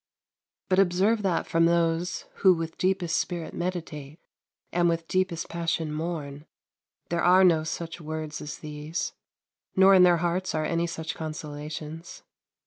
[0.67, 4.19] But observe that from those who with deepest spirit meditate,
[4.71, 6.47] and with deepest passion mourn,
[7.09, 9.13] there are no such words as these;
[9.75, 12.23] nor in their hearts are any such consolations.